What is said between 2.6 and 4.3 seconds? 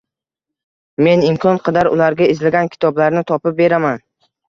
kitoblarini topib beraman.